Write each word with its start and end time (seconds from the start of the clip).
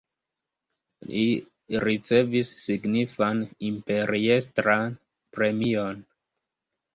Li 1.09 1.25
ricevis 1.83 2.49
signifan 2.63 3.43
imperiestran 3.69 4.97
premion. 5.39 6.03